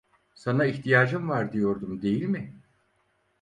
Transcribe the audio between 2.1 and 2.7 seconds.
mi?